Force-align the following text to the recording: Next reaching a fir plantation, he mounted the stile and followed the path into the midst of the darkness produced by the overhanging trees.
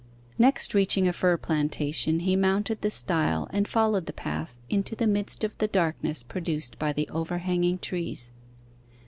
Next 0.39 0.73
reaching 0.73 1.07
a 1.07 1.13
fir 1.13 1.37
plantation, 1.37 2.21
he 2.21 2.35
mounted 2.35 2.81
the 2.81 2.89
stile 2.89 3.45
and 3.51 3.67
followed 3.67 4.07
the 4.07 4.13
path 4.13 4.57
into 4.67 4.95
the 4.95 5.05
midst 5.05 5.43
of 5.43 5.55
the 5.59 5.67
darkness 5.67 6.23
produced 6.23 6.79
by 6.79 6.91
the 6.91 7.07
overhanging 7.09 7.77
trees. 7.77 8.31